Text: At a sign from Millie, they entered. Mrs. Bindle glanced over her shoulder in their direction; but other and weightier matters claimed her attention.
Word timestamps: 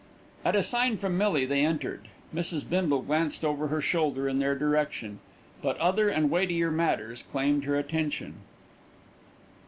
At 0.43 0.55
a 0.55 0.63
sign 0.63 0.97
from 0.97 1.15
Millie, 1.15 1.45
they 1.45 1.63
entered. 1.63 2.07
Mrs. 2.33 2.67
Bindle 2.67 3.03
glanced 3.03 3.45
over 3.45 3.67
her 3.67 3.81
shoulder 3.81 4.27
in 4.27 4.39
their 4.39 4.57
direction; 4.57 5.19
but 5.61 5.77
other 5.77 6.09
and 6.09 6.31
weightier 6.31 6.71
matters 6.71 7.21
claimed 7.29 7.65
her 7.65 7.77
attention. 7.77 8.37